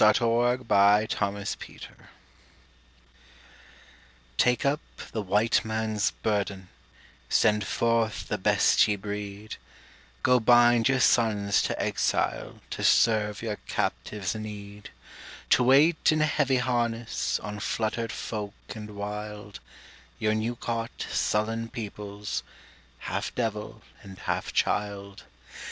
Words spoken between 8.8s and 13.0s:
ye breed Go bind your sons to exile To